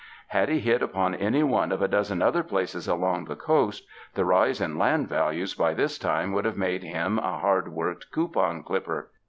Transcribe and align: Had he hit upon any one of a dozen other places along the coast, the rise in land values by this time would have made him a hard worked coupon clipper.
Had 0.29 0.49
he 0.49 0.57
hit 0.59 0.81
upon 0.81 1.13
any 1.13 1.43
one 1.43 1.71
of 1.71 1.79
a 1.83 1.87
dozen 1.87 2.23
other 2.23 2.41
places 2.41 2.87
along 2.87 3.25
the 3.25 3.35
coast, 3.35 3.85
the 4.15 4.25
rise 4.25 4.59
in 4.59 4.79
land 4.79 5.07
values 5.07 5.53
by 5.53 5.75
this 5.75 5.99
time 5.99 6.31
would 6.33 6.45
have 6.45 6.57
made 6.57 6.81
him 6.81 7.19
a 7.19 7.37
hard 7.37 7.67
worked 7.67 8.11
coupon 8.11 8.63
clipper. 8.63 9.11